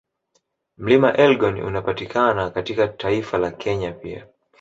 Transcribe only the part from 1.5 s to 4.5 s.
unapatiakana katika taifa la Kenya pia